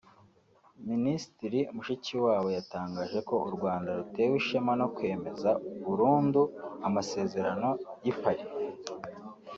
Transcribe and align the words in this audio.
Minisitiri 0.89 1.59
Mushikiwabo 1.75 2.47
yatangaje 2.57 3.19
ko 3.29 3.35
u 3.47 3.49
Rwanda 3.55 3.89
rutewe 3.97 4.33
ishema 4.41 4.71
no 4.79 4.87
kwemeza 4.95 5.49
burundu 5.85 6.41
Amasezerano 6.87 7.69
y’i 8.05 8.13
Paris 8.21 8.49